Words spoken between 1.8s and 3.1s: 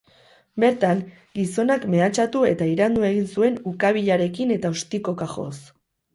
mehatxatu eta iraindu